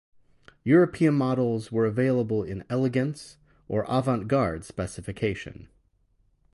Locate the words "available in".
1.85-2.63